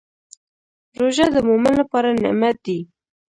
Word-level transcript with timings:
روژه 0.99 1.25
د 1.35 1.37
مؤمن 1.47 1.73
لپاره 1.81 2.09
نعمت 2.23 2.55
دی. 2.65 2.79